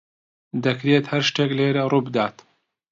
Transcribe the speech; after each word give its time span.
دەکرێت 0.65 1.05
هەر 1.11 1.21
شتێک 1.29 1.49
لێرە 1.57 1.83
ڕووبدات. 1.91 2.37